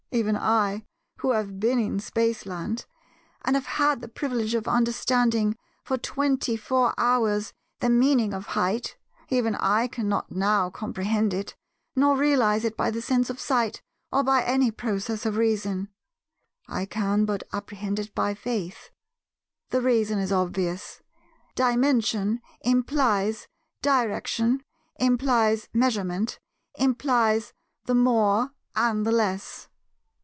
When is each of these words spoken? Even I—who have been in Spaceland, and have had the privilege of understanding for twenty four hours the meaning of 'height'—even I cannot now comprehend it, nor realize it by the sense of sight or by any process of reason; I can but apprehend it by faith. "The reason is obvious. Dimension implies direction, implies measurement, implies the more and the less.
Even 0.13 0.35
I—who 0.35 1.31
have 1.31 1.57
been 1.61 1.79
in 1.79 2.01
Spaceland, 2.01 2.85
and 3.45 3.55
have 3.55 3.65
had 3.65 4.01
the 4.01 4.09
privilege 4.09 4.53
of 4.53 4.67
understanding 4.67 5.55
for 5.85 5.97
twenty 5.97 6.57
four 6.57 6.93
hours 6.97 7.53
the 7.79 7.89
meaning 7.89 8.33
of 8.33 8.47
'height'—even 8.47 9.55
I 9.55 9.87
cannot 9.87 10.29
now 10.29 10.69
comprehend 10.69 11.33
it, 11.33 11.55
nor 11.95 12.17
realize 12.17 12.65
it 12.65 12.75
by 12.75 12.91
the 12.91 13.01
sense 13.01 13.29
of 13.29 13.39
sight 13.39 13.81
or 14.11 14.21
by 14.21 14.43
any 14.43 14.69
process 14.69 15.25
of 15.25 15.37
reason; 15.37 15.87
I 16.67 16.85
can 16.85 17.23
but 17.23 17.43
apprehend 17.53 17.97
it 17.97 18.13
by 18.13 18.33
faith. 18.33 18.89
"The 19.69 19.79
reason 19.79 20.19
is 20.19 20.29
obvious. 20.33 21.01
Dimension 21.55 22.41
implies 22.59 23.47
direction, 23.81 24.65
implies 24.99 25.69
measurement, 25.71 26.37
implies 26.75 27.53
the 27.85 27.95
more 27.95 28.51
and 28.75 29.05
the 29.07 29.13
less. 29.13 29.69